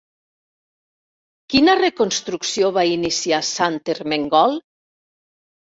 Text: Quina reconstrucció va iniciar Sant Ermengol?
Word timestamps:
Quina 1.55 1.77
reconstrucció 1.81 2.73
va 2.79 2.87
iniciar 2.95 3.45
Sant 3.53 3.79
Ermengol? 3.97 4.63